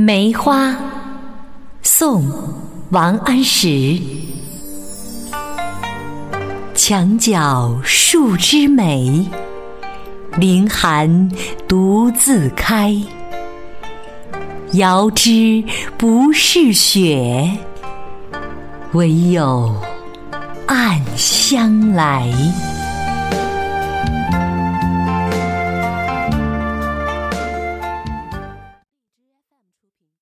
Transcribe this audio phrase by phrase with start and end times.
[0.00, 0.76] 梅花
[1.82, 2.30] 宋
[2.90, 4.00] 王安石
[6.72, 9.26] 墙角数枝梅，
[10.36, 11.28] 凌寒
[11.66, 12.94] 独自开。
[14.74, 15.64] 遥知
[15.96, 17.50] 不是雪，
[18.92, 19.74] 唯有
[20.68, 22.32] 暗香来。